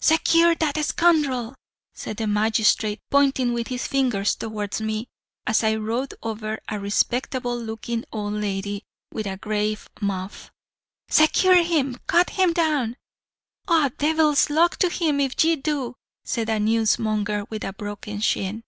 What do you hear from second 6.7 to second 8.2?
respectable looking